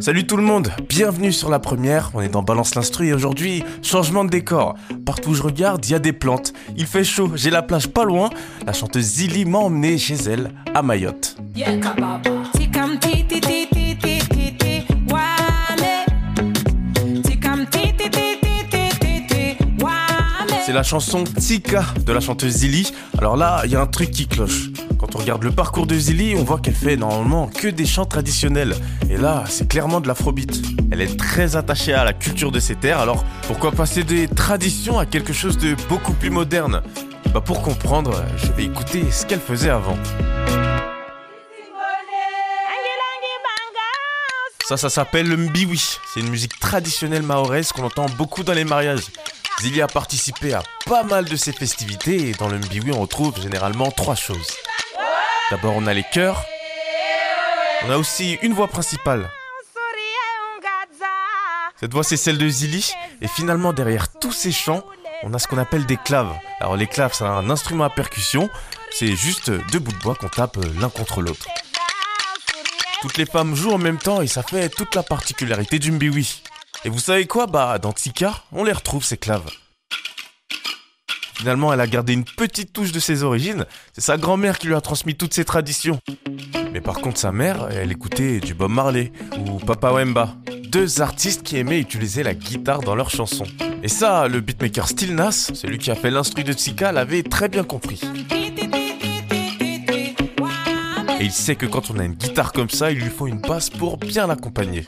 [0.00, 3.64] Salut tout le monde, bienvenue sur la première, on est dans Balance l'Instru et aujourd'hui,
[3.82, 4.74] changement de décor.
[5.04, 7.88] Partout où je regarde, il y a des plantes, il fait chaud, j'ai la plage
[7.88, 8.30] pas loin,
[8.64, 11.36] la chanteuse Zilly m'a emmené chez elle, à Mayotte.
[20.64, 22.92] C'est la chanson Tika de la chanteuse Zilly.
[23.18, 24.70] Alors là, il y a un truc qui cloche.
[24.98, 28.06] Quand on regarde le parcours de Zilly, on voit qu'elle fait normalement que des chants
[28.06, 28.74] traditionnels.
[29.10, 30.62] Et là, c'est clairement de l'afrobeat.
[30.90, 34.98] Elle est très attachée à la culture de ses terres, alors pourquoi passer des traditions
[34.98, 36.82] à quelque chose de beaucoup plus moderne?
[37.34, 39.98] Bah pour comprendre, je vais écouter ce qu'elle faisait avant.
[44.66, 45.98] Ça, ça s'appelle le mbiwi.
[46.12, 49.04] C'est une musique traditionnelle mahoraise qu'on entend beaucoup dans les mariages.
[49.60, 53.40] Zilly a participé à pas mal de ces festivités et dans le mbiwi on retrouve
[53.40, 54.56] généralement trois choses.
[55.50, 56.44] D'abord on a les chœurs,
[57.84, 59.30] on a aussi une voix principale.
[61.78, 64.82] Cette voix c'est celle de Zilly et finalement derrière tous ces chants
[65.22, 66.34] on a ce qu'on appelle des claves.
[66.60, 68.50] Alors les claves c'est un instrument à percussion,
[68.90, 71.46] c'est juste deux bouts de bois qu'on tape l'un contre l'autre.
[73.00, 76.42] Toutes les femmes jouent en même temps et ça fait toute la particularité du mbiwi.
[76.84, 77.46] Et vous savez quoi?
[77.46, 79.48] Bah, dans Tika, on les retrouve ces claves.
[81.36, 83.66] Finalement, elle a gardé une petite touche de ses origines.
[83.92, 86.00] C'est sa grand-mère qui lui a transmis toutes ses traditions.
[86.72, 90.34] Mais par contre, sa mère, elle écoutait du Bob Marley ou Papa Wemba.
[90.70, 93.46] Deux artistes qui aimaient utiliser la guitare dans leurs chansons.
[93.82, 97.50] Et ça, le beatmaker Still Nas, celui qui a fait l'instru de Tika, l'avait très
[97.50, 98.00] bien compris.
[101.20, 103.40] Et il sait que quand on a une guitare comme ça, il lui faut une
[103.40, 104.86] basse pour bien l'accompagner.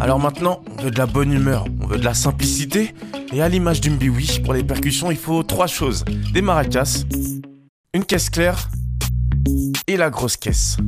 [0.00, 2.94] Alors maintenant, on veut de la bonne humeur, on veut de la simplicité,
[3.32, 6.04] et à l'image du mbiwi, pour les percussions, il faut trois choses.
[6.32, 7.04] Des maracas,
[7.92, 8.70] une caisse claire,
[9.86, 10.78] et la grosse caisse.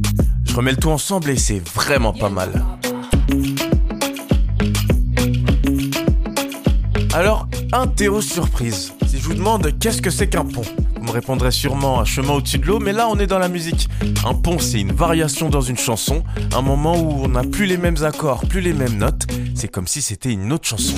[0.44, 2.64] Je remets le tout ensemble et c'est vraiment pas mal.
[7.12, 8.94] Alors, interro surprise.
[9.32, 12.66] Vous demande qu'est-ce que c'est qu'un pont, vous me répondrez sûrement un chemin au-dessus de
[12.66, 13.88] l'eau, mais là on est dans la musique.
[14.26, 16.22] Un pont c'est une variation dans une chanson,
[16.54, 19.86] un moment où on n'a plus les mêmes accords, plus les mêmes notes, c'est comme
[19.86, 20.92] si c'était une autre chanson.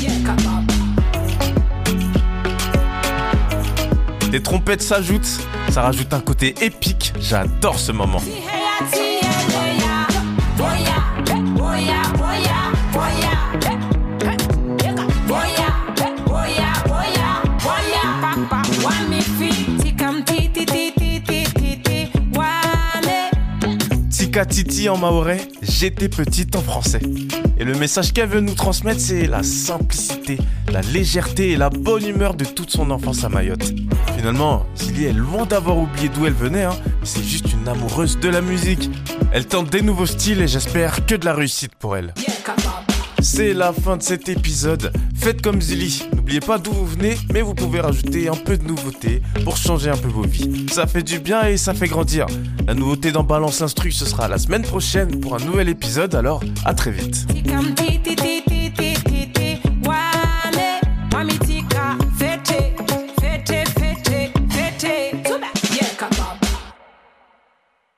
[4.33, 5.39] Des trompettes s'ajoutent,
[5.71, 8.21] ça rajoute un côté épique, j'adore ce moment.
[24.35, 26.99] Tika Titi en maorais, j'étais petite en français.
[27.57, 30.39] Et le message qu'elle veut nous transmettre, c'est la simplicité,
[30.73, 33.73] la légèreté et la bonne humeur de toute son enfance à Mayotte.
[34.17, 36.75] Finalement, Zilly est loin d'avoir oublié d'où elle venait, hein,
[37.05, 38.91] c'est juste une amoureuse de la musique.
[39.31, 42.13] Elle tente des nouveaux styles et j'espère que de la réussite pour elle.
[43.25, 44.93] C'est la fin de cet épisode.
[45.17, 46.07] Faites comme Zilly.
[46.15, 49.89] N'oubliez pas d'où vous venez, mais vous pouvez rajouter un peu de nouveauté pour changer
[49.89, 50.67] un peu vos vies.
[50.71, 52.27] Ça fait du bien et ça fait grandir.
[52.67, 56.43] La nouveauté dans Balance Instru, ce sera la semaine prochaine pour un nouvel épisode, alors
[56.67, 57.27] à très vite.